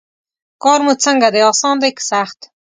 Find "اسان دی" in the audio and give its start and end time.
1.51-1.89